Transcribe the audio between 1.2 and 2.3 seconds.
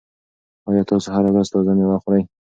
ورځ تازه مېوه خورئ؟